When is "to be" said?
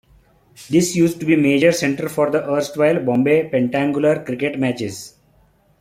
1.19-1.35